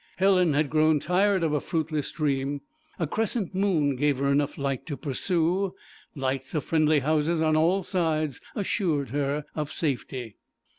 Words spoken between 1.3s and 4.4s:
of a fruitless dream. A crescent moon gave her